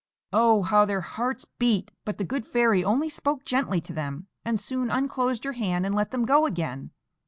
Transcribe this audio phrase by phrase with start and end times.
[0.33, 1.91] Oh, how their hearts beat!
[2.05, 5.93] but the good fairy only spoke gently to them, and soon unclosed her hand and
[5.93, 6.89] let them go again.